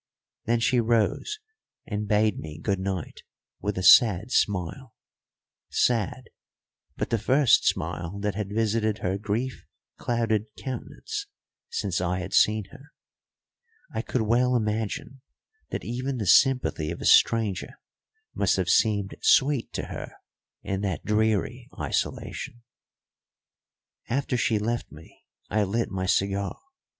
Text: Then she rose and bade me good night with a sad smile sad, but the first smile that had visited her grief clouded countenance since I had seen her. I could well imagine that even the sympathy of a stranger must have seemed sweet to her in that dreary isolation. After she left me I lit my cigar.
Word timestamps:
Then 0.45 0.59
she 0.59 0.79
rose 0.79 1.37
and 1.85 2.07
bade 2.07 2.39
me 2.39 2.57
good 2.57 2.79
night 2.79 3.21
with 3.59 3.77
a 3.77 3.83
sad 3.83 4.31
smile 4.31 4.95
sad, 5.69 6.31
but 6.97 7.11
the 7.11 7.19
first 7.19 7.65
smile 7.67 8.17
that 8.21 8.33
had 8.33 8.51
visited 8.51 8.97
her 8.97 9.19
grief 9.19 9.63
clouded 9.97 10.45
countenance 10.57 11.27
since 11.69 12.01
I 12.01 12.17
had 12.17 12.33
seen 12.33 12.65
her. 12.71 12.87
I 13.93 14.01
could 14.01 14.23
well 14.23 14.55
imagine 14.55 15.21
that 15.69 15.85
even 15.85 16.17
the 16.17 16.25
sympathy 16.25 16.89
of 16.89 16.99
a 16.99 17.05
stranger 17.05 17.75
must 18.33 18.55
have 18.55 18.69
seemed 18.69 19.13
sweet 19.21 19.71
to 19.73 19.83
her 19.83 20.13
in 20.63 20.81
that 20.81 21.05
dreary 21.05 21.69
isolation. 21.79 22.63
After 24.09 24.35
she 24.35 24.57
left 24.57 24.91
me 24.91 25.27
I 25.51 25.61
lit 25.63 25.91
my 25.91 26.07
cigar. 26.07 26.59